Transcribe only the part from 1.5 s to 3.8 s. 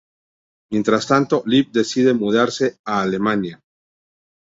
decide mudarse a Alemania.